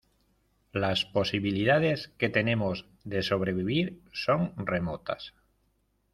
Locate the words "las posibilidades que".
0.71-2.29